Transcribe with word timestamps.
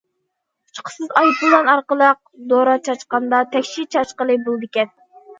ئۇچقۇچىسىز 0.69 1.09
ئايروپىلان 1.19 1.67
ئارقىلىق 1.73 2.17
دورا 2.53 2.73
چاچقاندا، 2.87 3.41
تەكشى 3.57 3.85
چاچقىلى 3.97 4.39
بولىدىكەن. 4.49 4.91